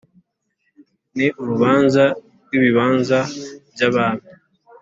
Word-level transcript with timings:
ni 1.15 1.27
urubanza 1.41 2.03
rw'ibibanza 2.43 3.19
by'abami 3.73 4.25